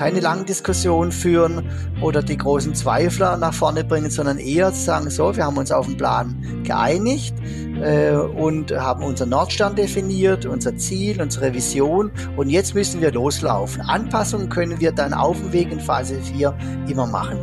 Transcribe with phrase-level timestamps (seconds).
[0.00, 5.36] keine langen Diskussionen führen oder die großen Zweifler nach vorne bringen, sondern eher sagen, so,
[5.36, 7.34] wir haben uns auf den Plan geeinigt
[7.82, 13.82] äh, und haben unseren Nordstern definiert, unser Ziel, unsere Vision und jetzt müssen wir loslaufen.
[13.82, 16.56] Anpassungen können wir dann auf dem Weg in Phase 4
[16.88, 17.38] immer machen.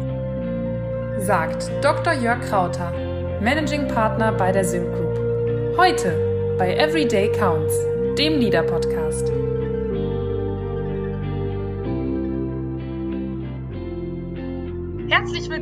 [1.20, 2.14] Sagt Dr.
[2.14, 2.92] Jörg Krauter,
[3.40, 5.78] Managing Partner bei der Sync Group.
[5.78, 7.76] Heute bei Everyday Counts,
[8.18, 9.32] dem Leader Podcast.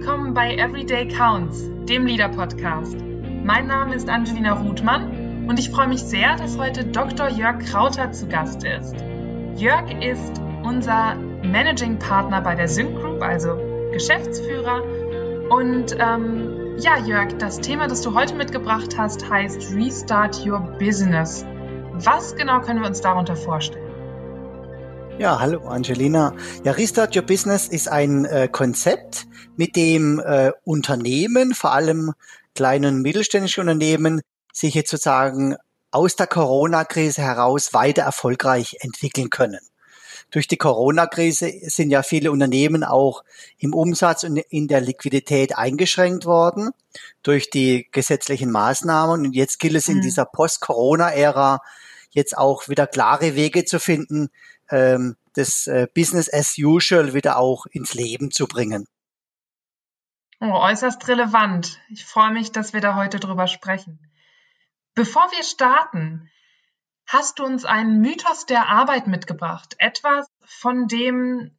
[0.05, 2.95] Willkommen bei Everyday Counts, dem Leader Podcast.
[3.43, 7.27] Mein Name ist Angelina Ruthmann und ich freue mich sehr, dass heute Dr.
[7.27, 8.93] Jörg Krauter zu Gast ist.
[9.55, 13.57] Jörg ist unser Managing Partner bei der Sync Group, also
[13.93, 14.83] Geschäftsführer.
[15.49, 21.43] Und ähm, ja, Jörg, das Thema, das du heute mitgebracht hast, heißt Restart Your Business.
[21.93, 23.84] Was genau können wir uns darunter vorstellen?
[25.17, 26.35] Ja, hallo Angelina.
[26.65, 32.11] Ja, Restart Your Business ist ein äh, Konzept, mit dem äh, Unternehmen, vor allem
[32.53, 34.21] kleine und mittelständische Unternehmen,
[34.51, 35.55] sich jetzt sozusagen
[35.91, 39.61] aus der Corona-Krise heraus weiter erfolgreich entwickeln können.
[40.31, 43.23] Durch die Corona-Krise sind ja viele Unternehmen auch
[43.57, 46.71] im Umsatz und in der Liquidität eingeschränkt worden
[47.23, 49.27] durch die gesetzlichen Maßnahmen.
[49.27, 50.01] Und jetzt gilt es in mhm.
[50.01, 51.61] dieser Post-Corona-Ära
[52.09, 54.29] jetzt auch wieder klare Wege zu finden,
[54.69, 58.85] ähm, das äh, Business as usual wieder auch ins Leben zu bringen.
[60.39, 61.79] Oh, äußerst relevant.
[61.89, 63.99] Ich freue mich, dass wir da heute drüber sprechen.
[64.93, 66.29] Bevor wir starten,
[67.07, 69.75] hast du uns einen Mythos der Arbeit mitgebracht.
[69.77, 71.57] Etwas, von dem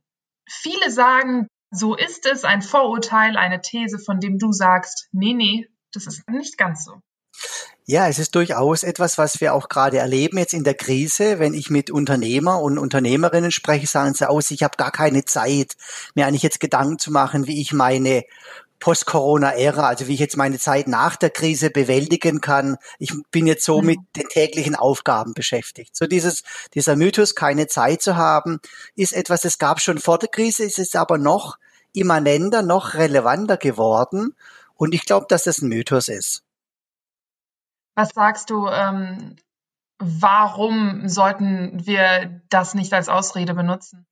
[0.48, 5.68] viele sagen, so ist es, ein Vorurteil, eine These, von dem du sagst, nee, nee,
[5.92, 7.00] das ist nicht ganz so.
[7.88, 11.38] Ja, es ist durchaus etwas, was wir auch gerade erleben jetzt in der Krise.
[11.38, 15.76] Wenn ich mit Unternehmer und Unternehmerinnen spreche, sagen sie aus, ich habe gar keine Zeit,
[16.16, 18.24] mir eigentlich jetzt Gedanken zu machen, wie ich meine
[18.80, 22.76] Post-Corona-Ära, also wie ich jetzt meine Zeit nach der Krise bewältigen kann.
[22.98, 23.86] Ich bin jetzt so mhm.
[23.86, 25.94] mit den täglichen Aufgaben beschäftigt.
[25.94, 26.42] So dieses,
[26.74, 28.58] dieser Mythos, keine Zeit zu haben,
[28.96, 31.56] ist etwas, das gab schon vor der Krise, ist es aber noch
[31.92, 34.34] immanenter, noch relevanter geworden.
[34.74, 36.42] Und ich glaube, dass das ein Mythos ist.
[37.96, 39.36] Was sagst du, ähm,
[39.98, 44.06] warum sollten wir das nicht als Ausrede benutzen?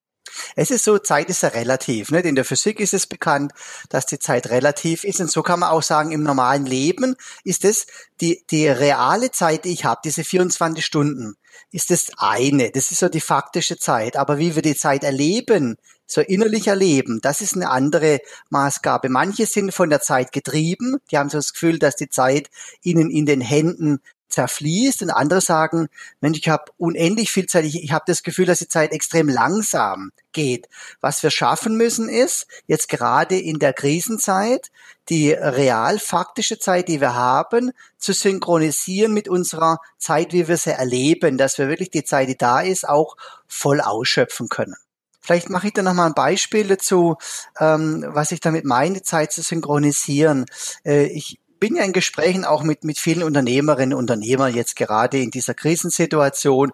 [0.57, 2.11] Es ist so, Zeit ist ja relativ.
[2.11, 2.25] Nicht?
[2.25, 3.53] In der Physik ist es bekannt,
[3.91, 5.21] dass die Zeit relativ ist.
[5.21, 7.87] Und so kann man auch sagen, im normalen Leben ist es
[8.21, 11.35] die, die reale Zeit, die ich habe, diese 24 Stunden,
[11.71, 12.71] ist das eine.
[12.71, 14.17] Das ist so die faktische Zeit.
[14.17, 18.21] Aber wie wir die Zeit erleben, so innerlich erleben, das ist eine andere
[18.51, 19.09] Maßgabe.
[19.09, 22.51] Manche sind von der Zeit getrieben, die haben so das Gefühl, dass die Zeit
[22.83, 24.01] ihnen in den Händen
[24.35, 25.89] zerfließt und andere sagen,
[26.21, 29.29] Mensch, ich habe unendlich viel Zeit, ich, ich habe das Gefühl, dass die Zeit extrem
[29.29, 30.69] langsam geht.
[31.01, 34.71] Was wir schaffen müssen ist, jetzt gerade in der Krisenzeit,
[35.09, 40.73] die real faktische Zeit, die wir haben, zu synchronisieren mit unserer Zeit, wie wir sie
[40.73, 43.17] erleben, dass wir wirklich die Zeit, die da ist, auch
[43.47, 44.77] voll ausschöpfen können.
[45.25, 47.17] Vielleicht mache ich da noch mal ein Beispiel dazu,
[47.59, 50.45] ähm, was ich damit meine, Zeit zu synchronisieren.
[50.85, 55.19] Äh, ich bin ja in Gesprächen auch mit, mit vielen Unternehmerinnen und Unternehmern jetzt gerade
[55.19, 56.73] in dieser Krisensituation.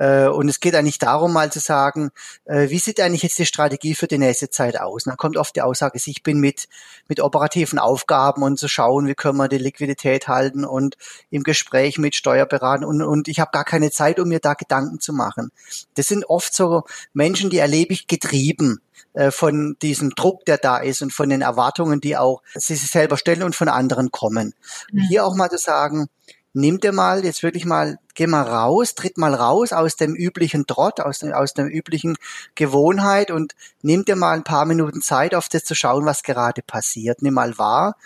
[0.00, 2.10] Äh, und es geht eigentlich darum, mal zu sagen,
[2.46, 5.04] äh, wie sieht eigentlich jetzt die Strategie für die nächste Zeit aus?
[5.04, 6.68] Und dann kommt oft die Aussage, ich bin mit,
[7.06, 10.96] mit operativen Aufgaben und zu schauen, wie können wir die Liquidität halten und
[11.28, 15.00] im Gespräch mit Steuerberatern und, und ich habe gar keine Zeit, um mir da Gedanken
[15.00, 15.50] zu machen.
[15.94, 18.80] Das sind oft so Menschen, die erlebe ich getrieben
[19.12, 22.90] äh, von diesem Druck, der da ist und von den Erwartungen, die auch sie sich
[22.90, 24.54] selber stellen und von anderen kommen.
[24.92, 25.00] Mhm.
[25.08, 26.08] Hier auch mal zu sagen,
[26.52, 30.66] nimm dir mal jetzt wirklich mal, geh mal raus, tritt mal raus aus dem üblichen
[30.66, 32.16] Trott, aus, dem, aus der üblichen
[32.54, 36.62] Gewohnheit und nimm dir mal ein paar Minuten Zeit, auf das zu schauen, was gerade
[36.62, 37.22] passiert.
[37.22, 37.96] Nimm mal wahr,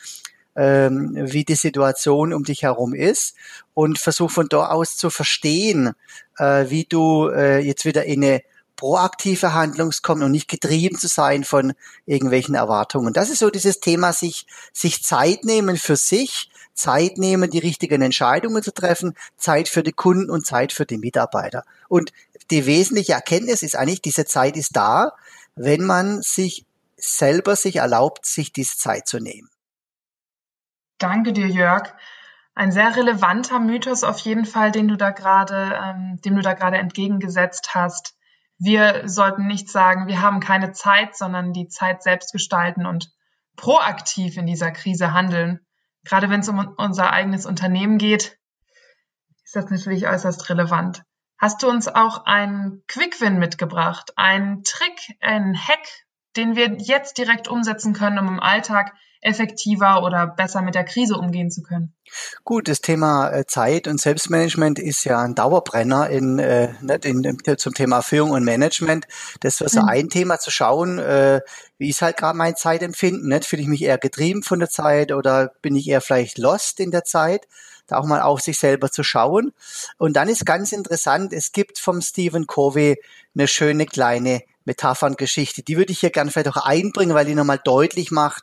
[0.56, 3.34] ähm, wie die Situation um dich herum ist
[3.72, 5.94] und versuch von dort aus zu verstehen,
[6.38, 8.42] äh, wie du äh, jetzt wieder in eine
[8.76, 11.74] proaktive Handlungskommen und nicht getrieben zu sein von
[12.06, 13.12] irgendwelchen Erwartungen.
[13.12, 18.02] Das ist so dieses Thema, sich, sich Zeit nehmen für sich, Zeit nehmen, die richtigen
[18.02, 21.64] Entscheidungen zu treffen, Zeit für die Kunden und Zeit für die Mitarbeiter.
[21.88, 22.12] Und
[22.50, 25.12] die wesentliche Erkenntnis ist eigentlich, diese Zeit ist da,
[25.56, 26.66] wenn man sich
[26.96, 29.48] selber sich erlaubt, sich diese Zeit zu nehmen.
[30.98, 31.94] Danke dir, Jörg.
[32.54, 36.54] Ein sehr relevanter Mythos auf jeden Fall, den du da gerade, ähm, dem du da
[36.54, 38.14] gerade entgegengesetzt hast
[38.58, 43.10] wir sollten nicht sagen, wir haben keine Zeit, sondern die Zeit selbst gestalten und
[43.56, 45.60] proaktiv in dieser Krise handeln.
[46.04, 48.38] Gerade wenn es um unser eigenes Unternehmen geht,
[49.44, 51.02] ist das natürlich äußerst relevant.
[51.38, 55.86] hast du uns auch einen Quick-Win mitgebracht, einen Trick, einen Hack,
[56.36, 58.94] den wir jetzt direkt umsetzen können, um im Alltag
[59.24, 61.94] effektiver oder besser mit der Krise umgehen zu können?
[62.44, 67.24] Gut, das Thema äh, Zeit und Selbstmanagement ist ja ein Dauerbrenner in, äh, nicht in,
[67.24, 69.06] in, zum Thema Führung und Management.
[69.40, 69.88] Das wäre so mhm.
[69.88, 71.40] ein Thema zu schauen, äh,
[71.78, 73.28] wie ist halt gerade mein Zeitempfinden.
[73.28, 73.46] Nicht?
[73.46, 76.90] Fühle ich mich eher getrieben von der Zeit oder bin ich eher vielleicht lost in
[76.90, 77.48] der Zeit?
[77.86, 79.52] Da auch mal auf sich selber zu schauen.
[79.98, 82.96] Und dann ist ganz interessant, es gibt vom Stephen Covey
[83.34, 85.62] eine schöne kleine Metapherngeschichte.
[85.62, 88.42] Die würde ich hier gerne vielleicht auch einbringen, weil die nochmal deutlich macht,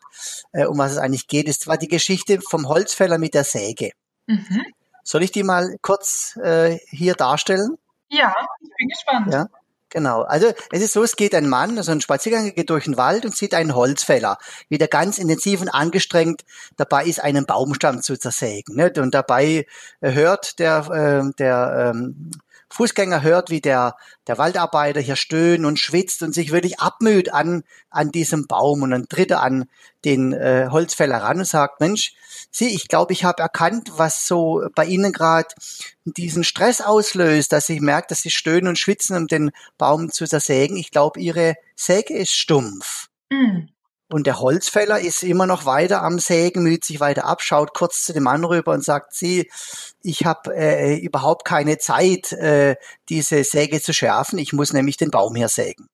[0.52, 1.48] äh, um was es eigentlich geht.
[1.48, 3.92] Es war die Geschichte vom Holzfäller mit der Säge.
[4.28, 4.62] Mhm.
[5.04, 7.78] Soll ich die mal kurz äh, hier darstellen?
[8.10, 9.34] Ja, ich bin gespannt.
[9.34, 9.48] Ja.
[9.92, 10.22] Genau.
[10.22, 13.26] Also es ist so, es geht ein Mann, also ein Spaziergänger geht durch den Wald
[13.26, 14.38] und sieht einen Holzfäller,
[14.70, 16.46] wie der ganz intensiv und angestrengt
[16.78, 18.78] dabei ist, einen Baumstamm zu zersägen.
[18.78, 18.98] Nicht?
[18.98, 19.68] Und dabei
[20.00, 22.32] hört der, äh, der ähm,
[22.74, 23.96] Fußgänger hört, wie der,
[24.28, 28.84] der Waldarbeiter hier stöhnt und schwitzt und sich wirklich abmüht an, an diesem Baum.
[28.84, 29.66] Und dann tritt er an
[30.06, 32.14] den äh, Holzfäller ran und sagt, Mensch,
[32.52, 35.50] sieh, ich glaube, ich habe erkannt, was so bei Ihnen gerade
[36.06, 40.26] diesen Stress auslöst, dass ich merke, dass Sie stöhnen und schwitzen, um den Baum zu
[40.26, 40.78] zersägen.
[40.78, 43.10] Ich glaube, Ihre Säge ist stumpf.
[43.30, 43.70] Mhm.
[44.12, 48.04] Und der Holzfäller ist immer noch weiter am Sägen, müht sich weiter ab, schaut kurz
[48.04, 49.50] zu dem Mann rüber und sagt, sie,
[50.04, 52.76] ich habe äh, überhaupt keine Zeit, äh,
[53.08, 54.38] diese Säge zu schärfen.
[54.38, 55.88] Ich muss nämlich den Baum hier sägen.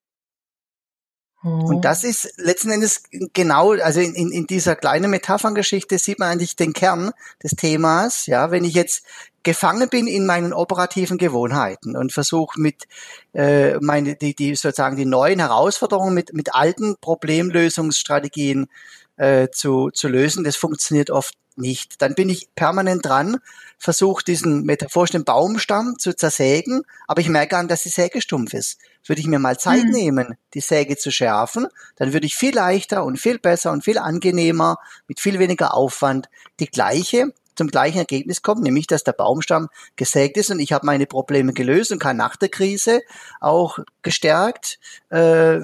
[1.48, 1.80] Und oh.
[1.80, 3.04] das ist letzten Endes
[3.34, 7.12] genau, also in, in, in dieser kleinen Metapherngeschichte sieht man eigentlich den Kern
[7.44, 8.26] des Themas.
[8.26, 9.06] Ja, wenn ich jetzt
[9.44, 12.88] gefangen bin in meinen operativen Gewohnheiten und versuche mit
[13.34, 18.68] äh, meine die, die sozusagen die neuen Herausforderungen mit mit alten Problemlösungsstrategien
[19.16, 22.02] äh, zu zu lösen, das funktioniert oft nicht.
[22.02, 23.38] Dann bin ich permanent dran,
[23.78, 28.80] versuche diesen metaphorischen Baumstamm zu zersägen, aber ich merke an, dass die Säge stumpf ist.
[29.06, 29.92] Würde ich mir mal Zeit mhm.
[29.92, 33.98] nehmen, die Säge zu schärfen, dann würde ich viel leichter und viel besser und viel
[33.98, 34.78] angenehmer,
[35.08, 36.30] mit viel weniger Aufwand
[36.60, 40.86] die gleiche zum gleichen Ergebnis kommen, nämlich dass der Baumstamm gesägt ist und ich habe
[40.86, 43.02] meine Probleme gelöst und kann nach der Krise
[43.42, 44.80] auch gestärkt
[45.10, 45.18] äh,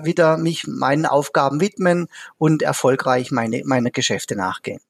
[0.04, 2.08] wieder mich meinen Aufgaben widmen
[2.38, 4.82] und erfolgreich meine, meine Geschäfte nachgehen.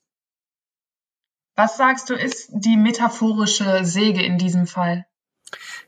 [1.56, 5.06] Was sagst du, ist die metaphorische Säge in diesem Fall?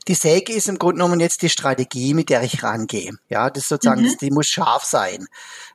[0.07, 3.13] Die Säge ist im Grunde genommen jetzt die Strategie, mit der ich rangehe.
[3.29, 4.05] Ja, das sozusagen, mhm.
[4.05, 5.25] das, die muss scharf sein.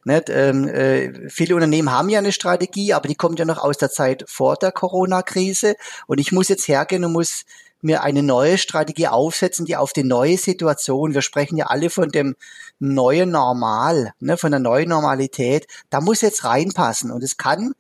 [0.05, 0.29] Nicht?
[0.31, 3.91] Ähm, äh, viele Unternehmen haben ja eine Strategie, aber die kommt ja noch aus der
[3.91, 5.75] Zeit vor der Corona-Krise.
[6.07, 7.45] Und ich muss jetzt hergehen und muss
[7.83, 12.11] mir eine neue Strategie aufsetzen, die auf die neue Situation, wir sprechen ja alle von
[12.11, 12.37] dem
[12.79, 17.11] neuen Normal, ne, von der neuen Normalität, da muss jetzt reinpassen.
[17.11, 17.75] Und es kann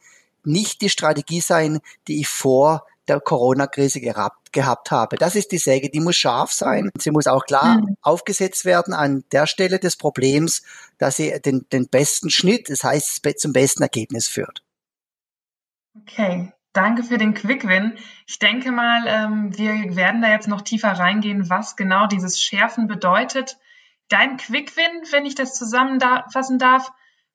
[0.44, 5.16] nicht die Strategie sein, die ich vor der Corona-Krise gehabt, gehabt habe.
[5.16, 6.90] Das ist die Säge, die muss scharf sein.
[6.96, 7.96] Sie muss auch klar mhm.
[8.02, 10.62] aufgesetzt werden an der Stelle des Problems,
[10.98, 14.62] dass sie den, den besten Schnitt, das heißt zum besten Ergebnis führt.
[16.00, 17.98] Okay, danke für den Quick-Win.
[18.26, 22.86] Ich denke mal, ähm, wir werden da jetzt noch tiefer reingehen, was genau dieses Schärfen
[22.86, 23.58] bedeutet.
[24.08, 26.92] Dein Quick-Win, wenn ich das zusammenfassen darf,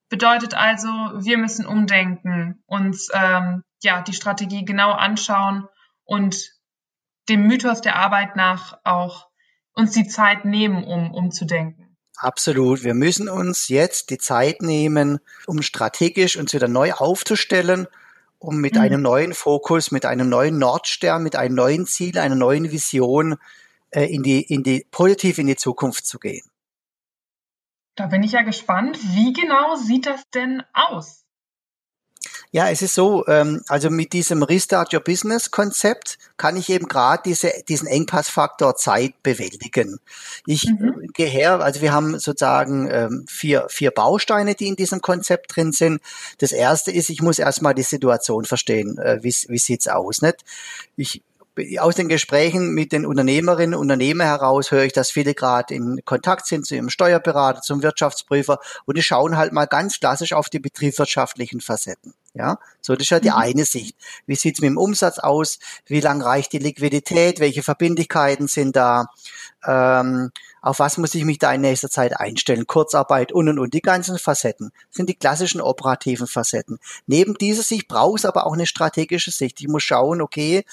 [0.10, 5.68] Bedeutet also, wir müssen umdenken, uns ähm, ja die Strategie genau anschauen
[6.04, 6.52] und
[7.28, 9.28] dem Mythos der Arbeit nach auch
[9.74, 11.97] uns die Zeit nehmen, um umzudenken.
[12.18, 12.83] Absolut.
[12.83, 17.88] Wir müssen uns jetzt die Zeit nehmen, um strategisch uns wieder neu aufzustellen,
[18.40, 18.81] um mit mhm.
[18.81, 23.35] einem neuen Fokus, mit einem neuen Nordstern, mit einem neuen Ziel, einer neuen Vision
[23.90, 26.45] äh, in die, in die, positiv in die Zukunft zu gehen.
[27.95, 28.99] Da bin ich ja gespannt.
[29.16, 31.25] Wie genau sieht das denn aus?
[32.52, 36.87] Ja, es ist so, ähm, also mit diesem Restart Your Business Konzept kann ich eben
[36.87, 39.99] gerade diese, diesen Engpassfaktor Zeit bewältigen.
[40.45, 41.09] Ich mhm.
[41.14, 45.73] gehe her, also wir haben sozusagen ähm, vier, vier Bausteine, die in diesem Konzept drin
[45.73, 45.99] sind.
[46.37, 48.97] Das erste ist, ich muss erstmal die Situation verstehen.
[48.99, 50.21] Äh, wie, wie sieht's aus?
[50.21, 50.45] Nicht?
[50.95, 51.23] Ich
[51.80, 56.02] aus den Gesprächen mit den Unternehmerinnen und Unternehmern heraus höre ich, dass viele gerade in
[56.06, 60.50] Kontakt sind zu ihrem Steuerberater, zum Wirtschaftsprüfer und die schauen halt mal ganz klassisch auf
[60.50, 62.14] die betriebswirtschaftlichen Facetten.
[62.37, 63.35] Ja, so das ist ja die mhm.
[63.35, 63.95] eine Sicht.
[64.25, 65.57] Wie sieht's mit dem Umsatz aus?
[65.85, 67.39] Wie lang reicht die Liquidität?
[67.39, 69.06] Welche Verbindlichkeiten sind da?
[69.65, 72.68] Ähm, auf was muss ich mich da in nächster Zeit einstellen?
[72.68, 73.73] Kurzarbeit und und und.
[73.73, 76.80] Die ganzen Facetten sind die klassischen operativen Facetten.
[77.07, 79.61] Neben dieser Sicht braucht es aber auch eine strategische Sicht.
[79.61, 80.65] Ich muss schauen, okay,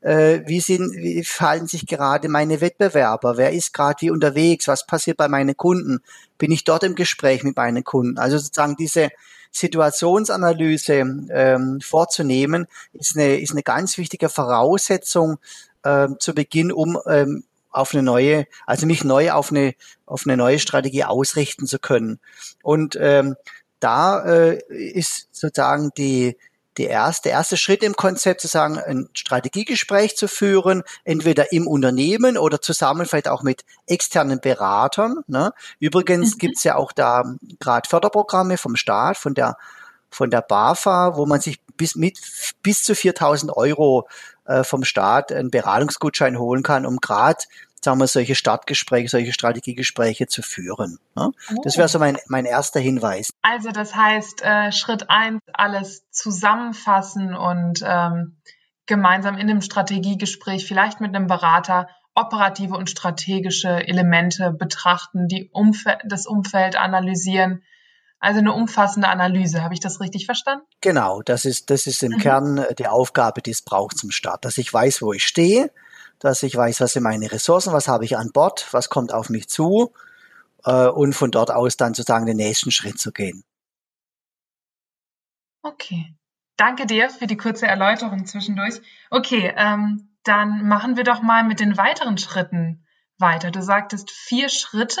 [0.00, 3.36] äh, wie, sind, wie verhalten sich gerade meine Wettbewerber?
[3.36, 4.68] Wer ist gerade wie unterwegs?
[4.68, 6.00] Was passiert bei meinen Kunden?
[6.36, 8.18] Bin ich dort im Gespräch mit meinen Kunden?
[8.18, 9.08] Also sozusagen diese
[9.50, 10.94] Situationsanalyse
[11.30, 15.38] ähm, vorzunehmen, ist eine, ist eine ganz wichtige Voraussetzung
[15.84, 19.74] ähm, zu Beginn, um ähm, auf eine neue, also mich neu auf eine
[20.06, 22.18] auf eine neue Strategie ausrichten zu können.
[22.62, 23.36] Und ähm,
[23.80, 26.36] da äh, ist sozusagen die
[26.78, 31.66] die erste, der erste Schritt im Konzept, zu sagen, ein Strategiegespräch zu führen, entweder im
[31.66, 35.16] Unternehmen oder zusammen vielleicht auch mit externen Beratern.
[35.26, 35.52] Ne?
[35.80, 36.38] Übrigens mhm.
[36.38, 37.24] gibt's ja auch da
[37.58, 39.56] gerade Förderprogramme vom Staat, von der
[40.10, 42.18] von der BAFA, wo man sich bis mit
[42.62, 44.08] bis zu 4.000 Euro
[44.46, 47.44] äh, vom Staat einen Beratungsgutschein holen kann, um gerade
[47.84, 50.98] sagen wir, solche Startgespräche, solche Strategiegespräche zu führen.
[51.16, 51.30] Ne?
[51.54, 51.60] Oh.
[51.64, 53.32] Das wäre so mein, mein erster Hinweis.
[53.42, 58.36] Also das heißt, äh, Schritt eins, alles zusammenfassen und ähm,
[58.86, 65.98] gemeinsam in einem Strategiegespräch, vielleicht mit einem Berater, operative und strategische Elemente betrachten, die Umfe
[66.04, 67.62] das Umfeld analysieren,
[68.18, 69.62] also eine umfassende Analyse.
[69.62, 70.64] Habe ich das richtig verstanden?
[70.80, 72.18] Genau, das ist, das ist im mhm.
[72.18, 74.44] Kern äh, die Aufgabe, die es braucht zum Start.
[74.44, 75.70] Dass ich weiß, wo ich stehe,
[76.18, 79.28] dass ich weiß, was sind meine Ressourcen, was habe ich an Bord, was kommt auf
[79.30, 79.92] mich zu
[80.64, 83.44] äh, und von dort aus dann sozusagen den nächsten Schritt zu gehen.
[85.62, 86.14] Okay.
[86.56, 88.80] Danke dir für die kurze Erläuterung zwischendurch.
[89.10, 92.84] Okay, ähm, dann machen wir doch mal mit den weiteren Schritten
[93.16, 93.50] weiter.
[93.50, 95.00] Du sagtest vier Schritte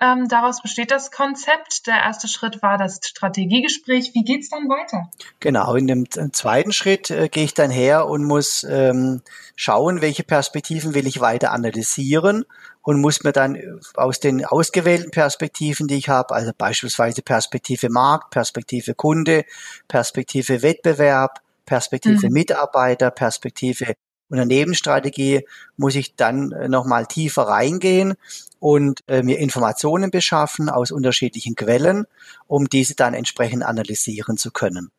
[0.00, 1.86] ähm, daraus besteht das Konzept.
[1.86, 4.12] Der erste Schritt war das Strategiegespräch.
[4.14, 5.10] Wie geht's dann weiter?
[5.40, 9.22] Genau, in dem zweiten Schritt äh, gehe ich dann her und muss ähm,
[9.54, 12.44] schauen, welche Perspektiven will ich weiter analysieren
[12.82, 13.58] und muss mir dann
[13.94, 19.44] aus den ausgewählten Perspektiven, die ich habe, also beispielsweise Perspektive Markt, Perspektive Kunde,
[19.88, 22.32] Perspektive Wettbewerb, Perspektive mhm.
[22.32, 23.94] Mitarbeiter, Perspektive
[24.32, 25.46] Unternehmensstrategie
[25.76, 28.14] muss ich dann äh, nochmal tiefer reingehen
[28.58, 32.06] und äh, mir Informationen beschaffen aus unterschiedlichen Quellen,
[32.46, 34.90] um diese dann entsprechend analysieren zu können.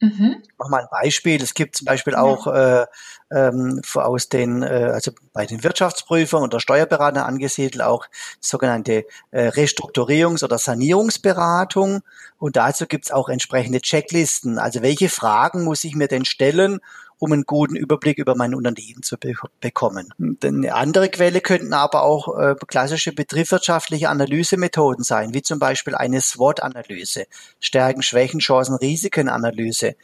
[0.00, 0.42] Mhm.
[0.58, 1.42] Mach mal ein Beispiel.
[1.42, 2.86] Es gibt zum Beispiel auch äh,
[3.32, 8.06] ähm, aus den, äh, also bei den Wirtschaftsprüfern und der Steuerberater angesiedelt auch
[8.38, 12.02] sogenannte äh, Restrukturierungs- oder Sanierungsberatung.
[12.38, 14.60] Und dazu gibt's auch entsprechende Checklisten.
[14.60, 16.78] Also welche Fragen muss ich mir denn stellen,
[17.18, 20.08] um einen guten Überblick über mein Unternehmen zu be bekommen.
[20.42, 26.20] Eine andere Quelle könnten aber auch äh, klassische betriebswirtschaftliche Analysemethoden sein, wie zum Beispiel eine
[26.20, 27.26] SWOT-Analyse,
[27.60, 29.96] Stärken, Schwächen, Chancen, Risiken-Analyse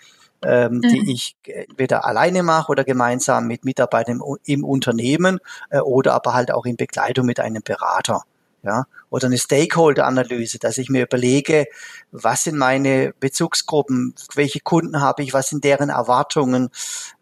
[0.44, 0.80] ähm, mhm.
[0.82, 5.38] die ich entweder alleine mache oder gemeinsam mit Mitarbeitern im, im Unternehmen
[5.70, 8.24] äh, oder aber halt auch in Begleitung mit einem Berater
[8.64, 11.66] ja, oder eine Stakeholder-Analyse, dass ich mir überlege,
[12.12, 16.70] was sind meine Bezugsgruppen, welche Kunden habe ich, was sind deren Erwartungen,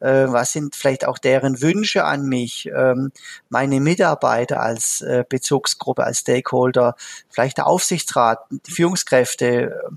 [0.00, 3.10] äh, was sind vielleicht auch deren Wünsche an mich, ähm,
[3.48, 6.94] meine Mitarbeiter als äh, Bezugsgruppe, als Stakeholder,
[7.28, 9.90] vielleicht der Aufsichtsrat, die Führungskräfte.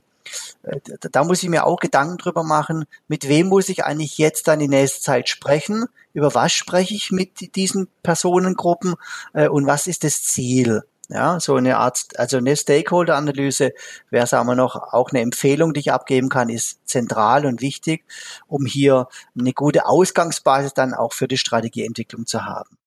[0.64, 0.80] Äh,
[1.12, 4.58] da muss ich mir auch Gedanken drüber machen, mit wem muss ich eigentlich jetzt dann
[4.58, 8.96] die nächste Zeit sprechen, über was spreche ich mit diesen Personengruppen
[9.34, 10.82] äh, und was ist das Ziel.
[11.09, 13.74] Ja, so eine Art, also eine Stakeholder-Analyse
[14.09, 18.05] wäre, sagen wir noch, auch eine Empfehlung, die ich abgeben kann, ist zentral und wichtig,
[18.47, 19.07] um hier
[19.39, 22.77] eine gute Ausgangsbasis dann auch für die Strategieentwicklung zu haben.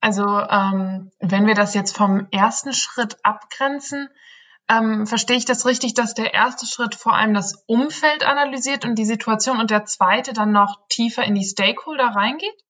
[0.00, 4.08] Also ähm, wenn wir das jetzt vom ersten Schritt abgrenzen,
[4.68, 8.94] ähm, verstehe ich das richtig, dass der erste Schritt vor allem das Umfeld analysiert und
[8.96, 12.64] die Situation und der zweite dann noch tiefer in die Stakeholder reingeht?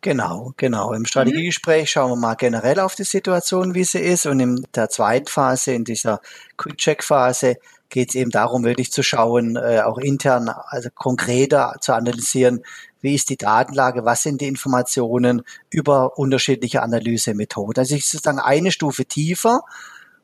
[0.00, 0.92] Genau, genau.
[0.92, 4.26] Im Strategiegespräch schauen wir mal generell auf die Situation, wie sie ist.
[4.26, 6.20] Und in der zweiten Phase, in dieser
[6.56, 7.56] Quick-Check-Phase,
[7.88, 12.62] geht es eben darum, wirklich zu schauen, äh, auch intern, also konkreter zu analysieren,
[13.00, 17.80] wie ist die Datenlage, was sind die Informationen über unterschiedliche Analysemethoden.
[17.80, 19.60] Also ich sozusagen eine Stufe tiefer,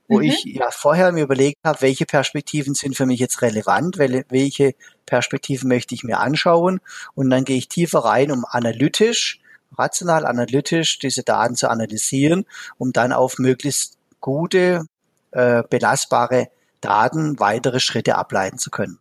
[0.08, 0.24] wo mhm.
[0.24, 4.74] ich ja vorher mir überlegt habe, welche Perspektiven sind für mich jetzt relevant, welche
[5.06, 6.80] Perspektiven möchte ich mir anschauen
[7.14, 9.40] und dann gehe ich tiefer rein, um analytisch
[9.78, 12.44] rational analytisch diese Daten zu analysieren,
[12.78, 14.86] um dann auf möglichst gute,
[15.32, 16.48] äh, belastbare
[16.80, 18.98] Daten weitere Schritte ableiten zu können.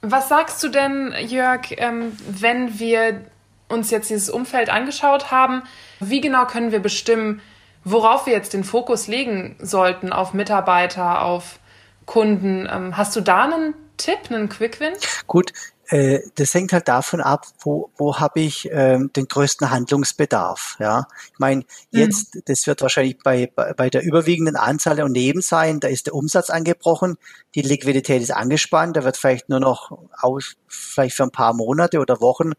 [0.00, 3.24] Was sagst du denn, Jörg, ähm, wenn wir
[3.68, 5.62] uns jetzt dieses Umfeld angeschaut haben?
[6.00, 7.40] Wie genau können wir bestimmen,
[7.84, 10.12] worauf wir jetzt den Fokus legen sollten?
[10.12, 11.58] Auf Mitarbeiter, auf
[12.06, 12.68] Kunden?
[12.70, 14.94] Ähm, hast du da einen Tipp, einen Quick-Win?
[15.26, 15.52] Gut,
[15.92, 20.76] äh, das hängt halt davon ab, wo, wo habe ich ähm, den größten Handlungsbedarf.
[20.78, 21.60] Ja, ich meine,
[21.90, 22.00] mhm.
[22.00, 22.40] jetzt, mhm.
[22.46, 26.14] das wird wahrscheinlich bei, bei, bei der überwiegenden Anzahl der Unternehmen sein, da ist der
[26.14, 27.16] Umsatz angebrochen,
[27.54, 32.00] die Liquidität ist angespannt, da wird vielleicht nur noch aus, vielleicht für ein paar Monate
[32.00, 32.52] oder Wochen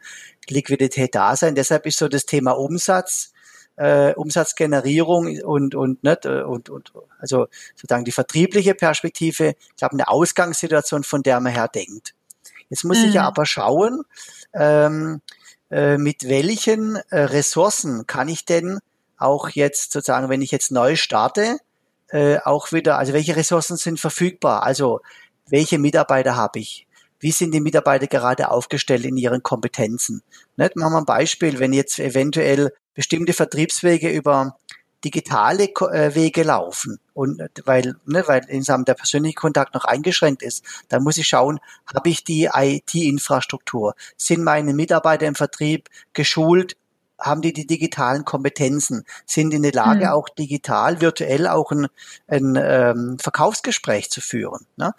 [0.47, 1.55] Liquidität da sein.
[1.55, 3.32] Deshalb ist so das Thema Umsatz
[3.75, 9.93] äh, Umsatzgenerierung und und nicht äh, und und also sozusagen die vertriebliche Perspektive, ich glaube
[9.93, 12.13] eine Ausgangssituation, von der man her denkt.
[12.69, 13.05] Jetzt muss mhm.
[13.05, 13.27] ich ja mhm.
[13.27, 14.03] aber schauen,
[14.53, 15.21] ähm,
[15.71, 18.79] äh, mit welchen äh, Ressourcen kann ich denn
[19.17, 21.57] auch jetzt sozusagen, wenn ich jetzt neu starte,
[22.09, 24.63] äh, auch wieder, also welche Ressourcen sind verfügbar?
[24.63, 25.01] Also
[25.47, 26.87] welche Mitarbeiter habe ich?
[27.23, 30.23] Wie sind die Mitarbeiter gerade aufgestellt in ihren Kompetenzen?
[30.57, 30.75] Nicht?
[30.75, 34.57] Machen wir ein Beispiel, wenn jetzt eventuell bestimmte Vertriebswege über
[35.05, 40.65] digitale äh, Wege laufen und weil ne, weil insgesamt der persönliche Kontakt noch eingeschränkt ist,
[40.89, 41.61] dann muss ich schauen,
[41.93, 46.75] habe ich die IT-Infrastruktur, sind meine Mitarbeiter im Vertrieb geschult,
[47.17, 50.11] haben die die digitalen Kompetenzen, sind in der Lage, mhm.
[50.11, 51.87] auch digital, virtuell auch ein,
[52.27, 54.65] ein ähm, Verkaufsgespräch zu führen.
[54.75, 54.93] Ne?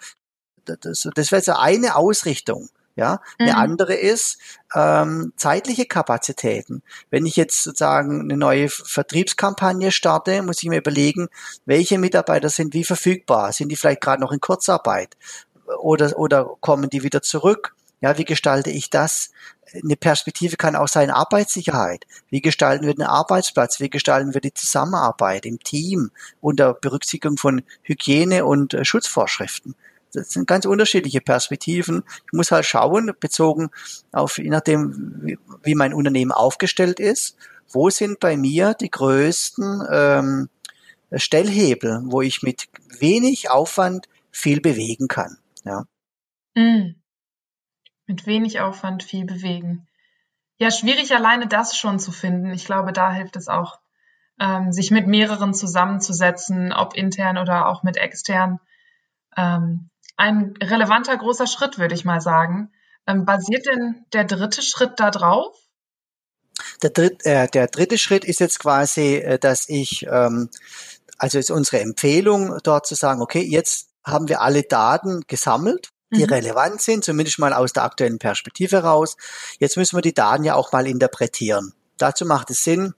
[0.65, 2.69] Das, das wäre so eine Ausrichtung.
[2.97, 3.57] Ja, eine mhm.
[3.57, 4.37] andere ist
[4.73, 6.81] ähm, zeitliche Kapazitäten.
[7.09, 11.27] Wenn ich jetzt sozusagen eine neue Vertriebskampagne starte, muss ich mir überlegen,
[11.65, 13.51] welche Mitarbeiter sind wie verfügbar?
[13.51, 15.17] Sind die vielleicht gerade noch in Kurzarbeit
[15.81, 17.75] oder oder kommen die wieder zurück?
[17.99, 19.31] Ja, wie gestalte ich das?
[19.73, 22.05] Eine Perspektive kann auch sein Arbeitssicherheit.
[22.29, 23.81] Wie gestalten wir den Arbeitsplatz?
[23.81, 29.75] Wie gestalten wir die Zusammenarbeit im Team unter Berücksichtigung von Hygiene und äh, Schutzvorschriften?
[30.15, 32.03] Das sind ganz unterschiedliche Perspektiven.
[32.25, 33.69] Ich muss halt schauen, bezogen
[34.11, 37.37] auf, je nachdem, wie, mein Unternehmen aufgestellt ist,
[37.71, 40.49] wo sind bei mir die größten ähm,
[41.13, 42.67] Stellhebel, wo ich mit
[42.99, 45.37] wenig Aufwand viel bewegen kann.
[45.63, 45.85] Ja.
[46.55, 46.95] Mm.
[48.07, 49.87] Mit wenig Aufwand viel bewegen.
[50.57, 52.51] Ja, schwierig alleine das schon zu finden.
[52.51, 53.79] Ich glaube, da hilft es auch,
[54.39, 58.59] ähm, sich mit mehreren zusammenzusetzen, ob intern oder auch mit extern.
[59.35, 62.71] Ähm, ein relevanter großer Schritt, würde ich mal sagen.
[63.07, 65.55] Ähm, basiert denn der dritte Schritt da drauf?
[66.81, 70.49] Der, dritt, äh, der dritte Schritt ist jetzt quasi, äh, dass ich, ähm,
[71.17, 76.23] also ist unsere Empfehlung dort zu sagen, okay, jetzt haben wir alle Daten gesammelt, die
[76.23, 76.29] mhm.
[76.29, 79.17] relevant sind, zumindest mal aus der aktuellen Perspektive heraus.
[79.59, 81.73] Jetzt müssen wir die Daten ja auch mal interpretieren.
[81.97, 82.93] Dazu macht es Sinn,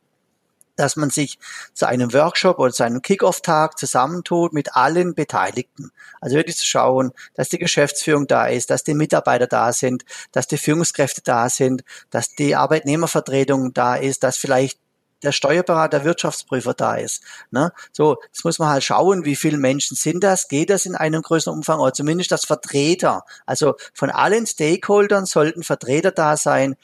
[0.77, 1.37] dass man sich
[1.73, 5.91] zu einem Workshop oder zu einem Kick-Off-Tag zusammentut mit allen Beteiligten.
[6.21, 10.47] Also wirklich zu schauen, dass die Geschäftsführung da ist, dass die Mitarbeiter da sind, dass
[10.47, 14.79] die Führungskräfte da sind, dass die Arbeitnehmervertretung da ist, dass vielleicht
[15.23, 17.23] der Steuerberater, der Wirtschaftsprüfer da ist.
[17.49, 17.71] Ne?
[17.91, 21.21] So, jetzt muss man halt schauen, wie viele Menschen sind das, geht das in einem
[21.21, 23.23] größeren Umfang oder zumindest das Vertreter.
[23.45, 26.75] Also von allen Stakeholdern sollten Vertreter da sein,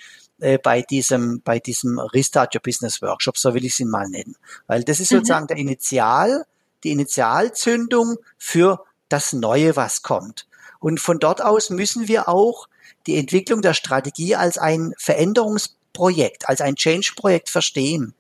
[0.44, 4.10] äh, bei diesem, bei diesem Restart Your Business Workshop, so will ich es ihn mal
[4.10, 4.36] nennen.
[4.68, 5.18] Weil das ist mhm.
[5.18, 6.46] sozusagen der Initial,
[6.84, 10.48] die Initialzündung für das Neue, was kommt.
[10.80, 12.68] Und von dort aus müssen wir auch
[13.08, 18.14] die Entwicklung der Strategie als ein Veränderungsprojekt, als ein Change-Projekt verstehen.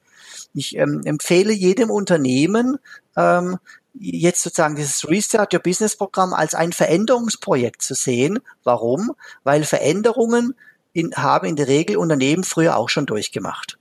[0.53, 2.79] Ich ähm, empfehle jedem Unternehmen,
[3.17, 3.57] ähm,
[3.93, 8.39] jetzt sozusagen dieses Restart Your Business Programm als ein Veränderungsprojekt zu sehen.
[8.63, 9.11] Warum?
[9.43, 10.55] Weil Veränderungen
[10.93, 13.77] in, haben in der Regel Unternehmen früher auch schon durchgemacht.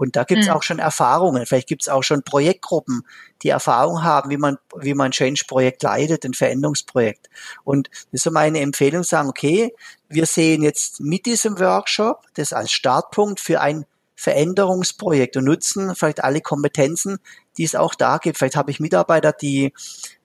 [0.00, 0.54] Und da gibt es mhm.
[0.54, 1.44] auch schon Erfahrungen.
[1.44, 3.02] Vielleicht gibt es auch schon Projektgruppen,
[3.42, 7.28] die Erfahrung haben, wie man, wie man Change-Projekt leitet, ein Veränderungsprojekt.
[7.64, 9.74] Und das ist so meine Empfehlung, sagen, okay,
[10.08, 13.84] wir sehen jetzt mit diesem Workshop das als Startpunkt für ein
[14.16, 17.18] Veränderungsprojekt und nutzen vielleicht alle Kompetenzen,
[17.58, 18.38] die es auch da gibt.
[18.38, 19.74] Vielleicht habe ich Mitarbeiter, die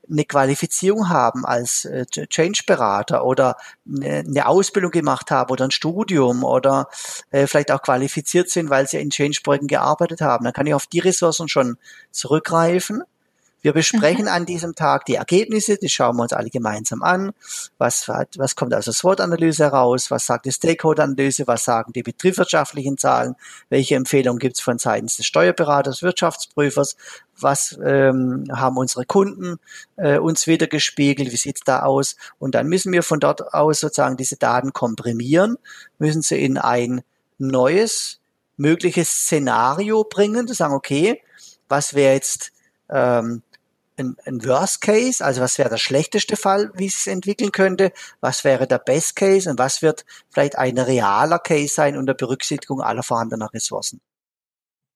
[0.10, 6.88] eine Qualifizierung haben als äh, Change-Berater oder eine Ausbildung gemacht haben oder ein Studium oder
[7.32, 10.88] äh, vielleicht auch qualifiziert sind, weil sie in Change-Projekten gearbeitet haben, dann kann ich auf
[10.88, 11.78] die Ressourcen schon
[12.12, 13.04] zurückgreifen
[13.66, 14.32] wir besprechen mhm.
[14.32, 17.32] an diesem Tag die Ergebnisse, die schauen wir uns alle gemeinsam an.
[17.80, 20.12] Was, was kommt aus der SWOT-Analyse heraus?
[20.12, 21.48] Was sagt die Stakeholder-Analyse?
[21.48, 23.36] Was sagen die betriebswirtschaftlichen Zahlen?
[23.70, 26.96] Welche Empfehlungen gibt es von seitens des Steuerberaters, Wirtschaftsprüfers?
[27.40, 29.58] Was ähm, haben unsere Kunden
[29.96, 31.32] äh, uns wieder gespiegelt?
[31.32, 32.18] Wie sieht's da aus?
[32.38, 35.58] Und dann müssen wir von dort aus sozusagen diese Daten komprimieren,
[35.98, 37.02] müssen sie in ein
[37.40, 38.20] neues
[38.58, 41.24] mögliches Szenario bringen, zu sagen, okay,
[41.68, 42.52] was wäre jetzt
[42.90, 43.42] ähm,
[43.98, 48.44] ein, ein Worst Case, also was wäre der schlechteste Fall, wie es entwickeln könnte, was
[48.44, 53.04] wäre der Best Case und was wird vielleicht ein realer Case sein unter Berücksichtigung aller
[53.04, 54.02] vorhandener Ressourcen.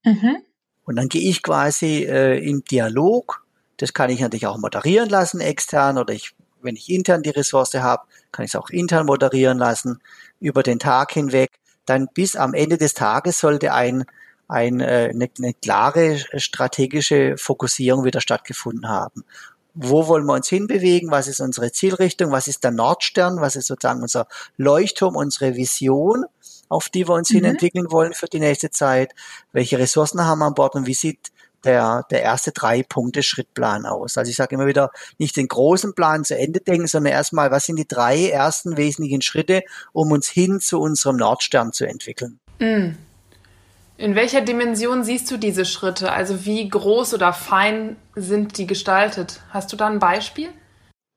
[0.04, 0.38] Mhm.
[0.86, 3.46] Und dann gehe ich quasi äh, im Dialog,
[3.78, 7.76] das kann ich natürlich auch moderieren lassen extern oder ich, wenn ich intern die Ressource
[7.76, 10.02] habe, kann ich es auch intern moderieren lassen
[10.40, 11.52] über den Tag hinweg.
[11.86, 14.06] Dann bis am Ende des Tages sollte ein
[14.50, 19.24] ein, äh, eine, eine klare strategische Fokussierung wieder stattgefunden haben.
[19.76, 21.12] Wo wollen wir uns hinbewegen?
[21.12, 22.32] Was ist unsere Zielrichtung?
[22.32, 23.40] Was ist der Nordstern?
[23.40, 26.26] Was ist sozusagen unser Leuchtturm, unsere Vision,
[26.68, 27.36] auf die wir uns mhm.
[27.36, 29.14] hin entwickeln wollen für die nächste Zeit?
[29.54, 31.32] Welche Ressourcen haben wir an Bord und wie sieht
[31.64, 34.18] der, der erste drei Punkte Schrittplan aus.
[34.18, 37.66] Also ich sage immer wieder, nicht den großen Plan zu Ende denken, sondern erstmal, was
[37.66, 42.40] sind die drei ersten wesentlichen Schritte, um uns hin zu unserem Nordstern zu entwickeln.
[42.60, 42.92] Mm.
[44.00, 46.14] In welcher Dimension siehst du diese Schritte?
[46.14, 49.42] Also wie groß oder fein sind die gestaltet?
[49.50, 50.48] Hast du da ein Beispiel?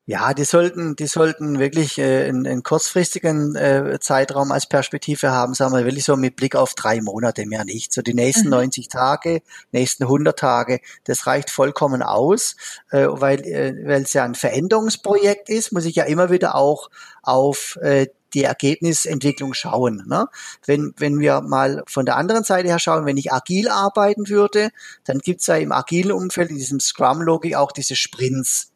[0.04, 5.54] Ja, die sollten, die sollten wirklich äh, einen, einen kurzfristigen äh, Zeitraum als Perspektive haben,
[5.54, 7.92] sagen wir wirklich so mit Blick auf drei Monate, mehr nicht.
[7.92, 8.54] So die nächsten mhm.
[8.54, 12.56] 90 Tage, nächsten 100 Tage, das reicht vollkommen aus,
[12.90, 16.90] äh, weil äh, weil es ja ein Veränderungsprojekt ist, muss ich ja immer wieder auch
[17.22, 20.04] auf äh, die Ergebnisentwicklung schauen.
[20.06, 20.26] Ne?
[20.66, 24.70] Wenn, wenn wir mal von der anderen Seite her schauen, wenn ich agil arbeiten würde,
[25.04, 28.72] dann gibt's ja im agilen Umfeld, in diesem Scrum-Logik auch diese Sprints.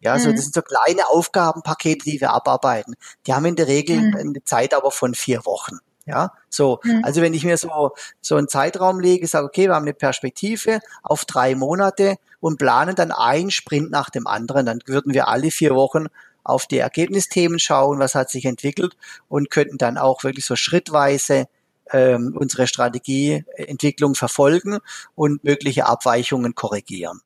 [0.00, 0.34] Ja, so, mhm.
[0.34, 2.94] das sind so kleine Aufgabenpakete, die wir abarbeiten.
[3.26, 4.16] Die haben in der Regel mhm.
[4.16, 5.78] eine Zeit aber von vier Wochen.
[6.06, 6.80] Ja, so.
[6.84, 7.00] Mhm.
[7.02, 10.80] Also wenn ich mir so, so einen Zeitraum lege, sage, okay, wir haben eine Perspektive
[11.02, 15.50] auf drei Monate und planen dann einen Sprint nach dem anderen, dann würden wir alle
[15.50, 16.08] vier Wochen
[16.44, 18.96] auf die Ergebnisthemen schauen, was hat sich entwickelt
[19.28, 21.48] und könnten dann auch wirklich so schrittweise
[21.90, 24.78] ähm, unsere Strategieentwicklung verfolgen
[25.14, 27.20] und mögliche Abweichungen korrigieren.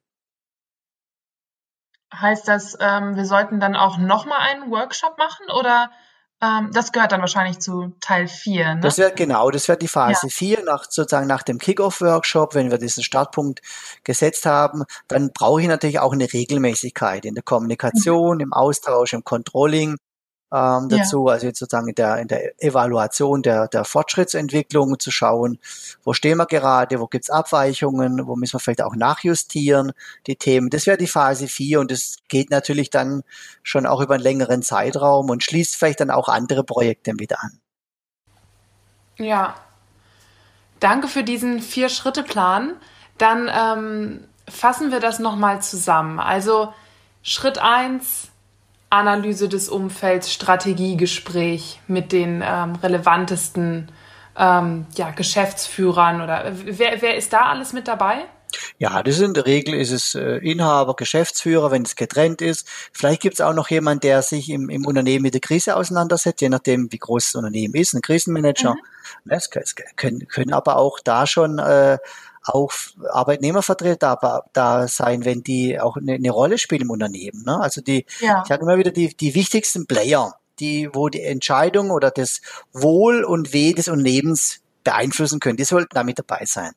[2.15, 5.91] Heißt das, ähm, wir sollten dann auch nochmal einen Workshop machen oder
[6.41, 8.81] ähm, das gehört dann wahrscheinlich zu Teil 4, ne?
[8.81, 10.33] Das wird genau, das wird die Phase ja.
[10.33, 13.61] 4, nach, sozusagen nach dem Kickoff-Workshop, wenn wir diesen Startpunkt
[14.05, 18.43] gesetzt haben, dann brauche ich natürlich auch eine Regelmäßigkeit in der Kommunikation, mhm.
[18.43, 19.97] im Austausch, im Controlling
[20.51, 21.35] ähm, dazu, ja.
[21.35, 25.59] also jetzt sozusagen in der, in der Evaluation der, der Fortschrittsentwicklung zu schauen,
[26.03, 29.93] wo stehen wir gerade, wo gibt's Abweichungen, wo müssen wir vielleicht auch nachjustieren,
[30.27, 30.71] die Themen.
[30.71, 33.23] Das wäre die Phase 4 und das geht natürlich dann
[33.63, 37.61] schon auch über einen längeren Zeitraum und schließt vielleicht dann auch andere Projekte mit an.
[39.17, 39.55] Ja,
[40.81, 42.75] danke für diesen Vier-Schritte-Plan.
[43.19, 46.21] Dann ähm, fassen wir das nochmal zusammen.
[46.21, 46.73] Also
[47.23, 48.28] Schritt eins
[48.91, 53.91] Analyse des Umfelds, Strategiegespräch mit den ähm, relevantesten
[54.37, 58.25] ähm, ja, Geschäftsführern oder wer, wer ist da alles mit dabei?
[58.79, 62.67] Ja, das ist in der Regel ist es äh, Inhaber, Geschäftsführer, wenn es getrennt ist.
[62.93, 66.41] Vielleicht gibt es auch noch jemand, der sich im, im Unternehmen mit der Krise auseinandersetzt,
[66.41, 68.75] je nachdem, wie groß das Unternehmen ist, ein Krisenmanager.
[68.75, 69.31] Mhm.
[69.31, 69.51] Es
[69.97, 71.99] können, können aber auch da schon äh,
[72.45, 72.73] auch
[73.11, 77.45] Arbeitnehmervertreter da, da sein, wenn die auch eine, eine Rolle spielen im Unternehmen.
[77.45, 77.61] Ne?
[77.61, 78.43] Also die, ja.
[78.43, 82.41] ich sage immer wieder, die, die wichtigsten Player, die, wo die Entscheidung oder das
[82.73, 86.73] Wohl und Weh des Unternehmens beeinflussen können, die sollten da mit dabei sein.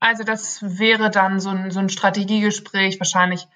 [0.00, 3.48] Also das wäre dann so ein, so ein Strategiegespräch, wahrscheinlich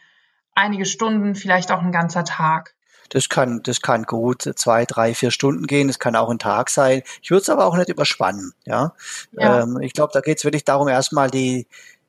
[0.55, 2.75] einige Stunden, vielleicht auch ein ganzer Tag.
[3.13, 5.89] Das kann, das kann gut zwei, drei, vier Stunden gehen.
[5.89, 7.03] Das kann auch ein Tag sein.
[7.21, 8.55] Ich würde es aber auch nicht überspannen.
[8.65, 8.95] Ja,
[9.33, 9.63] ja.
[9.63, 11.67] Ähm, ich glaube, da geht es wirklich darum, erstmal die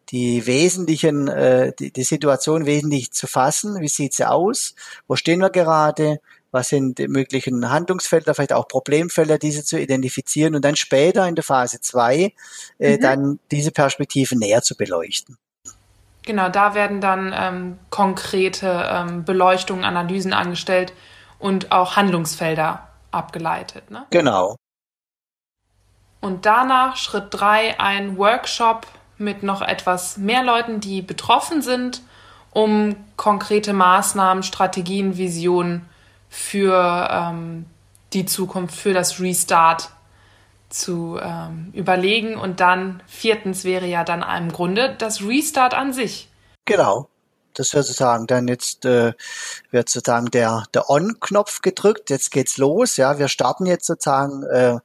[0.09, 3.81] die wesentlichen, äh, die, die Situation wesentlich zu fassen.
[3.81, 4.75] Wie sieht sie aus?
[5.07, 6.19] Wo stehen wir gerade?
[6.51, 11.35] Was sind die möglichen Handlungsfelder, vielleicht auch Problemfelder, diese zu identifizieren und dann später in
[11.35, 12.33] der Phase zwei
[12.77, 13.01] äh, mhm.
[13.01, 15.37] dann diese Perspektive näher zu beleuchten.
[16.25, 20.93] Genau, da werden dann ähm, konkrete ähm, Beleuchtungen, Analysen angestellt
[21.38, 23.91] und auch Handlungsfelder abgeleitet.
[23.91, 24.05] Ne?
[24.09, 24.55] Genau.
[26.21, 32.01] Und danach Schritt drei ein Workshop mit noch etwas mehr Leuten, die betroffen sind,
[32.51, 35.89] um konkrete Maßnahmen, Strategien, Visionen
[36.29, 37.65] für ähm,
[38.13, 39.89] die Zukunft, für das Restart
[40.73, 42.36] zu ähm, überlegen.
[42.36, 46.29] Und dann viertens wäre ja dann im Grunde das Restart an sich.
[46.65, 47.09] Genau.
[47.53, 49.13] Das wäre sozusagen dann jetzt äh,
[49.69, 52.09] wird sozusagen der der On-Knopf gedrückt.
[52.09, 52.97] Jetzt geht's los.
[52.97, 54.79] Ja, wir starten jetzt sozusagen äh,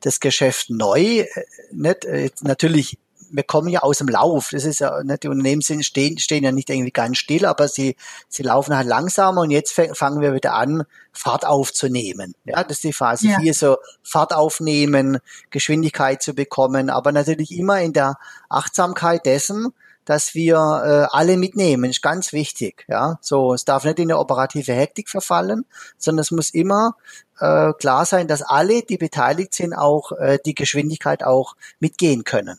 [0.00, 1.00] das Geschäft neu.
[1.00, 1.26] Äh,
[1.70, 2.98] nicht äh, natürlich
[3.34, 4.50] wir kommen ja aus dem Lauf.
[4.52, 7.66] Das ist ja nicht, die Unternehmen sind, stehen, stehen ja nicht irgendwie ganz still, aber
[7.68, 7.96] sie,
[8.28, 12.34] sie laufen halt langsamer und jetzt fangen wir wieder an, Fahrt aufzunehmen.
[12.44, 13.40] Ja, das ist die Phase ja.
[13.40, 15.18] 4, so Fahrt aufnehmen,
[15.50, 18.16] Geschwindigkeit zu bekommen, aber natürlich immer in der
[18.48, 19.72] Achtsamkeit dessen,
[20.04, 22.84] dass wir äh, alle mitnehmen, ist ganz wichtig.
[22.88, 25.64] Ja, so es darf nicht in eine operative Hektik verfallen,
[25.98, 26.96] sondern es muss immer
[27.40, 32.58] äh, klar sein, dass alle, die beteiligt sind, auch äh, die Geschwindigkeit auch mitgehen können.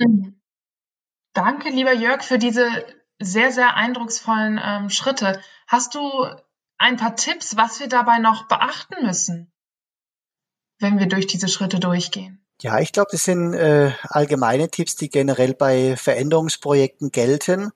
[0.00, 0.40] Mhm.
[1.32, 2.66] Danke, lieber Jörg, für diese
[3.20, 5.40] sehr, sehr eindrucksvollen ähm, Schritte.
[5.68, 6.00] Hast du
[6.78, 9.52] ein paar Tipps, was wir dabei noch beachten müssen,
[10.80, 12.44] wenn wir durch diese Schritte durchgehen?
[12.62, 17.70] Ja, ich glaube, das sind äh, allgemeine Tipps, die generell bei Veränderungsprojekten gelten.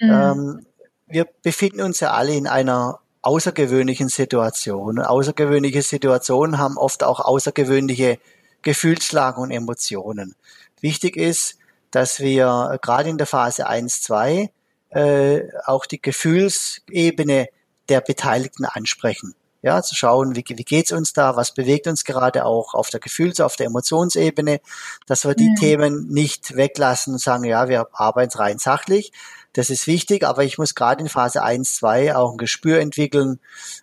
[0.00, 0.10] Mhm.
[0.10, 0.66] Ähm,
[1.06, 4.98] wir befinden uns ja alle in einer außergewöhnlichen Situation.
[5.00, 8.18] Außergewöhnliche Situationen haben oft auch außergewöhnliche
[8.62, 10.34] Gefühlslagen und Emotionen.
[10.80, 11.58] Wichtig ist,
[11.90, 14.50] dass wir gerade in der Phase 1, 2
[14.90, 17.48] äh, auch die Gefühlsebene
[17.88, 19.34] der Beteiligten ansprechen.
[19.62, 23.00] Ja, zu schauen, wie, wie geht's uns da, was bewegt uns gerade auch auf der
[23.00, 24.60] Gefühls-, auf der Emotionsebene,
[25.06, 25.56] dass wir die mhm.
[25.56, 29.12] Themen nicht weglassen und sagen, ja, wir arbeiten rein sachlich.
[29.56, 33.40] Das ist wichtig, aber ich muss gerade in Phase 1, 2 auch ein Gespür entwickeln,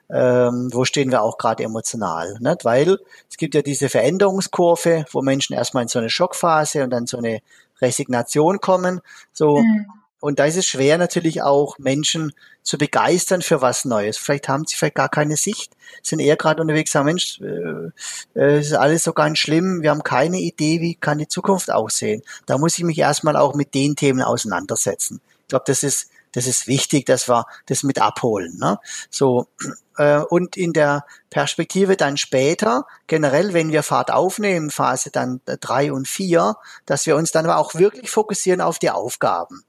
[0.08, 2.38] ähm, wo stehen wir auch gerade emotional.
[2.40, 2.64] Nicht?
[2.64, 7.08] Weil es gibt ja diese Veränderungskurve, wo Menschen erstmal in so eine Schockphase und dann
[7.08, 7.40] so eine
[7.82, 9.02] Resignation kommen.
[9.34, 9.88] So, mhm.
[10.20, 12.32] Und da ist es schwer natürlich auch Menschen
[12.62, 14.18] zu begeistern für was Neues.
[14.18, 17.90] Vielleicht haben sie vielleicht gar keine Sicht, sind eher gerade unterwegs, sagen, Mensch, äh,
[18.40, 22.22] äh, ist alles so ganz schlimm, wir haben keine Idee, wie kann die Zukunft aussehen.
[22.46, 25.20] Da muss ich mich erstmal auch mit den Themen auseinandersetzen.
[25.44, 28.58] Ich glaube, das ist das ist wichtig, dass wir das mit abholen.
[28.60, 28.80] Ne?
[29.10, 29.48] So
[29.98, 35.94] äh, und in der Perspektive dann später generell, wenn wir Fahrt aufnehmen, Phase dann drei
[35.94, 39.64] und vier, dass wir uns dann aber auch wirklich fokussieren auf die Aufgaben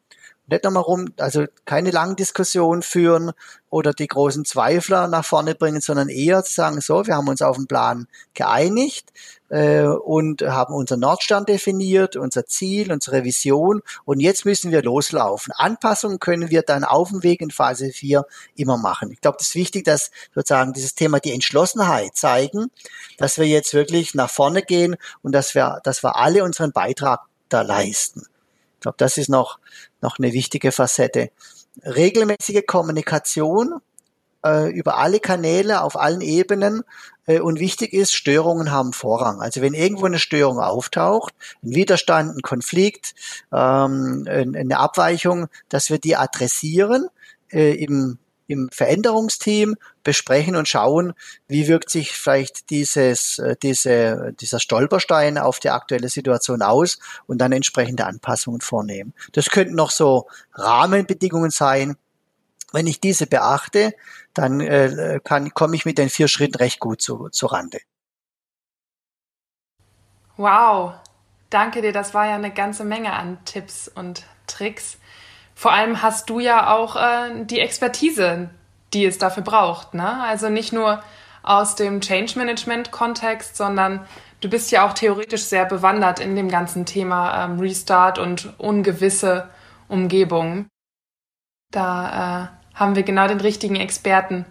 [0.47, 3.33] nicht nochmal rum, also keine langen Diskussionen führen
[3.71, 7.41] oder die großen Zweifler nach vorne bringen, sondern eher zu sagen, so, wir haben uns
[7.41, 9.11] auf den Plan geeinigt
[9.49, 15.53] äh, und haben unseren Nordstern definiert, unser Ziel, unsere Vision und jetzt müssen wir loslaufen.
[15.57, 19.11] Anpassungen können wir dann auf dem Weg in Phase 4 immer machen.
[19.13, 22.67] Ich glaube, das ist wichtig, dass sozusagen dieses Thema die Entschlossenheit zeigen,
[23.17, 27.21] dass wir jetzt wirklich nach vorne gehen und dass wir, dass wir alle unseren Beitrag
[27.49, 28.27] da leisten
[28.85, 29.59] glaube, das ist noch,
[30.05, 31.31] noch eine wichtige Facette.
[31.85, 33.81] Regelmäßige Kommunikation
[34.45, 36.83] äh, über alle Kanäle auf allen Ebenen
[37.27, 39.41] äh, und wichtig ist, Störungen haben Vorrang.
[39.41, 43.15] Also wenn irgendwo eine Störung auftaucht, ein Widerstand, ein Konflikt,
[43.53, 47.09] ähm, eine Abweichung, dass wir die adressieren
[47.51, 51.15] äh, im im Veränderungsteam besprechen und schauen,
[51.49, 57.39] wie wirkt sich vielleicht dieses, äh, diese, dieser Stolperstein auf die aktuelle Situation aus und
[57.39, 59.15] dann entsprechende Anpassungen vornehmen.
[59.33, 61.97] Das könnten noch so Rahmenbedingungen sein.
[62.73, 63.95] Wenn ich diese beachte,
[64.35, 67.79] dann äh, kann, komme ich mit den vier Schritten recht gut zu, zu Rande.
[70.37, 70.95] Wow,
[71.51, 71.93] danke dir.
[71.93, 74.99] Das war ja eine ganze Menge an Tipps und Tricks.
[75.55, 78.51] Vor allem hast du ja auch äh, die Expertise,
[78.95, 79.95] die es dafür braucht.
[79.95, 80.23] Ne?
[80.23, 81.03] Also nicht nur
[81.43, 84.07] aus dem Change Management Kontext, sondern
[84.41, 89.51] du bist ja auch theoretisch sehr bewandert in dem ganzen Thema ähm, Restart und ungewisse
[89.89, 90.67] Umgebung.
[91.71, 94.47] Da äh, haben wir genau den richtigen Experten,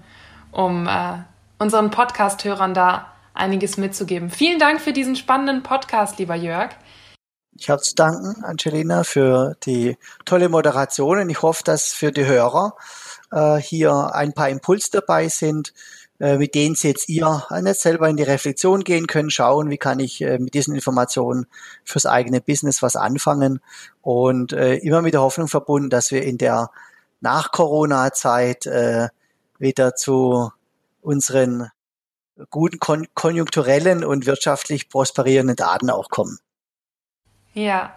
[0.52, 1.18] um äh,
[1.58, 4.30] unseren Podcast-Hörern da einiges mitzugeben.
[4.30, 6.70] Vielen Dank für diesen spannenden Podcast, lieber Jörg.
[7.56, 11.20] Ich habe zu danken, Angelina, für die tolle Moderation.
[11.20, 12.76] Und ich hoffe, dass für die Hörer
[13.34, 15.74] äh, hier ein paar Impulse dabei sind,
[16.20, 19.78] äh, mit denen Sie jetzt ihr nicht selber in die Reflexion gehen können, schauen, wie
[19.78, 21.48] kann ich äh, mit diesen Informationen
[21.84, 23.60] fürs eigene Business was anfangen.
[24.02, 26.70] Und äh, immer mit der Hoffnung verbunden, dass wir in der
[27.22, 29.10] Nach-Corona-Zeit äh,
[29.58, 30.52] wieder zu
[31.02, 31.70] unseren
[32.50, 36.40] guten kon konjunkturellen und wirtschaftlich prosperierenden Daten auch kommen.
[37.54, 37.96] Ja,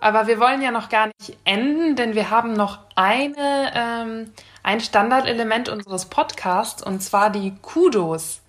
[0.00, 4.32] aber wir wollen ja noch gar nicht enden, denn wir haben noch eine, ähm,
[4.62, 8.40] ein Standardelement unseres Podcasts und zwar die Kudos.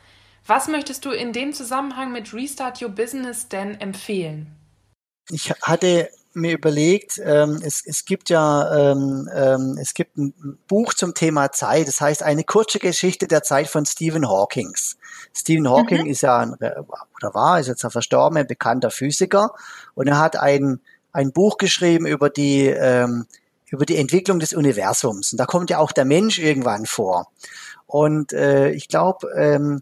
[0.48, 4.48] Was möchtest du in dem Zusammenhang mit Restart Your Business denn empfehlen?
[5.30, 10.94] Ich hatte mir überlegt, ähm, es, es gibt ja ähm, ähm, es gibt ein Buch
[10.94, 14.98] zum Thema Zeit, das heißt eine kurze Geschichte der Zeit von Stephen Hawkings.
[15.34, 16.10] Stephen Hawking mhm.
[16.10, 19.54] ist ja ein, oder war, ist jetzt ein verstorbener, bekannter Physiker
[19.94, 20.80] und er hat ein,
[21.12, 23.26] ein Buch geschrieben über die ähm,
[23.68, 27.32] über die Entwicklung des Universums und da kommt ja auch der Mensch irgendwann vor
[27.88, 29.82] und äh, ich glaube ähm,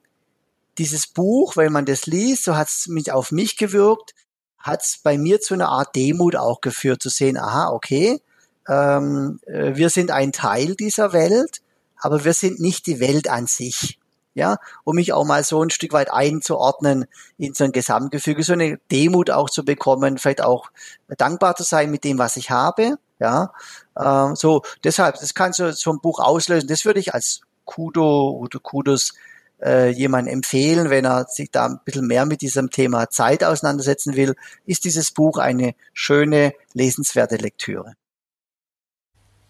[0.79, 4.15] dieses Buch, wenn man das liest, so hat es mich auf mich gewirkt,
[4.57, 8.21] hat es bei mir zu einer Art Demut auch geführt, zu sehen, aha, okay,
[8.67, 11.61] ähm, äh, wir sind ein Teil dieser Welt,
[11.97, 13.98] aber wir sind nicht die Welt an sich.
[14.35, 17.05] Ja, um mich auch mal so ein Stück weit einzuordnen
[17.37, 20.71] in so ein Gesamtgefüge, so eine Demut auch zu bekommen, vielleicht auch
[21.17, 22.97] dankbar zu sein mit dem, was ich habe.
[23.19, 23.51] Ja,
[23.95, 26.69] äh, so deshalb, das kann so, so ein Buch auslösen.
[26.69, 29.13] Das würde ich als Kudo oder Kudos
[29.61, 34.15] äh, jemand empfehlen, wenn er sich da ein bisschen mehr mit diesem Thema Zeit auseinandersetzen
[34.15, 37.95] will, ist dieses Buch eine schöne, lesenswerte Lektüre.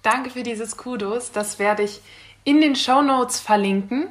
[0.01, 1.31] Danke für dieses Kudos.
[1.31, 2.01] Das werde ich
[2.43, 4.09] in den Show Notes verlinken.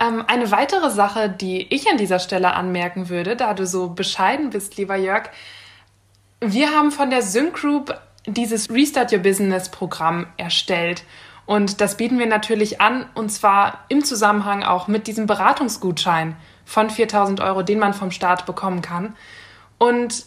[0.00, 4.50] Ähm, eine weitere Sache, die ich an dieser Stelle anmerken würde, da du so bescheiden
[4.50, 5.30] bist, lieber Jörg,
[6.40, 7.94] wir haben von der Sync Group
[8.26, 11.04] dieses Restart Your Business Programm erstellt.
[11.46, 16.90] Und das bieten wir natürlich an, und zwar im Zusammenhang auch mit diesem Beratungsgutschein von
[16.90, 19.16] 4000 Euro, den man vom Staat bekommen kann.
[19.78, 20.26] Und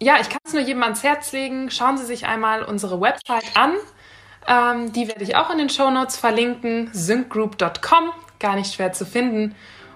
[0.00, 1.70] ja, ich kann es nur jedem ans Herz legen.
[1.70, 3.74] Schauen Sie sich einmal unsere Website an.
[4.46, 6.90] Ähm, die werde ich auch in den Show Notes verlinken.
[6.92, 9.54] syncgroup.com, gar nicht schwer zu finden.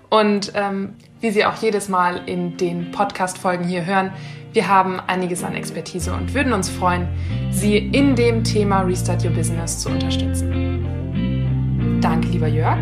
[0.08, 4.12] Und ähm, wie Sie auch jedes Mal in den Podcast-Folgen hier hören,
[4.52, 7.08] wir haben einiges an Expertise und würden uns freuen,
[7.50, 12.00] Sie in dem Thema Restart Your Business zu unterstützen.
[12.00, 12.80] Danke, lieber Jörg.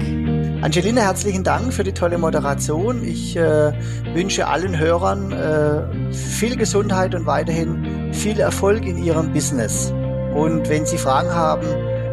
[0.63, 3.05] Angelina, herzlichen Dank für die tolle Moderation.
[3.05, 3.73] Ich äh,
[4.15, 9.93] wünsche allen Hörern äh, viel Gesundheit und weiterhin viel Erfolg in ihrem Business.
[10.35, 11.67] Und wenn Sie Fragen haben,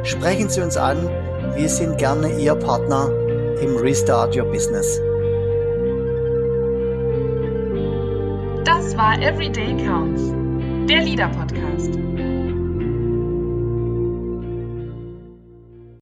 [0.03, 0.97] sprechen Sie uns an.
[1.55, 3.09] Wir sind gerne Ihr Partner
[3.61, 4.99] im Restart Your Business.
[8.65, 10.33] Das war Everyday Counts,
[10.87, 12.04] der Leader Podcast.